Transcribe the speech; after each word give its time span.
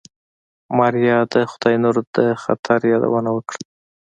ماريا 0.77 1.17
د 1.33 1.33
خداينور 1.51 1.95
د 2.17 2.17
خطر 2.43 2.79
يادونه 2.91 3.29
وکړه. 3.33 3.61